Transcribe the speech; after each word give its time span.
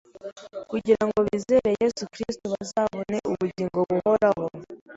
kugirango 0.71 1.17
bizere 1.27 1.69
Yesu 1.81 2.03
Kristo 2.13 2.45
bazabone 2.53 3.17
ubugingo 3.31 3.77
buhoraho. 3.89 4.45